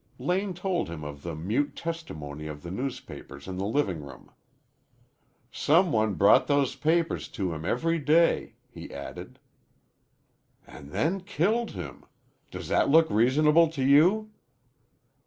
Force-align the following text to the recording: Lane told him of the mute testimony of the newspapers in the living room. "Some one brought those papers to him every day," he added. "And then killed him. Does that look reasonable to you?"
Lane 0.17 0.55
told 0.55 0.89
him 0.89 1.03
of 1.03 1.21
the 1.21 1.35
mute 1.35 1.75
testimony 1.75 2.47
of 2.47 2.63
the 2.63 2.71
newspapers 2.71 3.47
in 3.47 3.57
the 3.57 3.65
living 3.67 4.01
room. 4.01 4.31
"Some 5.51 5.91
one 5.91 6.15
brought 6.15 6.47
those 6.47 6.75
papers 6.75 7.27
to 7.27 7.53
him 7.53 7.65
every 7.65 7.99
day," 7.99 8.55
he 8.67 8.91
added. 8.91 9.37
"And 10.65 10.89
then 10.89 11.21
killed 11.21 11.73
him. 11.77 12.03
Does 12.49 12.67
that 12.69 12.89
look 12.89 13.11
reasonable 13.11 13.67
to 13.67 13.83
you?" 13.83 14.31